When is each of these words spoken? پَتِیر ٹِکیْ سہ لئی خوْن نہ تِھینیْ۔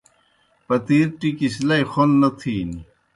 پَتِیر 0.67 1.07
ٹِکیْ 1.19 1.47
سہ 1.53 1.63
لئی 1.67 1.83
خوْن 1.91 2.09
نہ 2.21 2.29
تِھینیْ۔ 2.39 2.79